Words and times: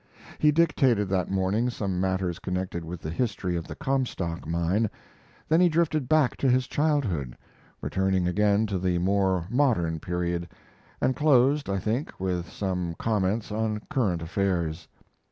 He 0.39 0.49
dictated 0.51 1.09
that 1.09 1.29
morning 1.29 1.69
some 1.69 1.99
matters 2.01 2.39
connected 2.39 2.83
with 2.83 3.01
the 3.01 3.11
history 3.11 3.55
of 3.55 3.67
the 3.67 3.75
Comstock 3.75 4.47
mine; 4.47 4.89
then 5.47 5.61
he 5.61 5.69
drifted 5.69 6.09
back 6.09 6.35
to 6.37 6.49
his 6.49 6.65
childhood, 6.65 7.37
returning 7.81 8.27
again 8.27 8.65
to 8.65 8.79
the 8.79 8.97
more 8.97 9.45
modern 9.51 9.99
period, 9.99 10.49
and 11.01 11.15
closed, 11.15 11.69
I 11.69 11.77
think, 11.77 12.19
with 12.19 12.49
some 12.49 12.95
comments 12.97 13.51
on 13.51 13.79
current 13.91 14.23
affairs. 14.23 14.87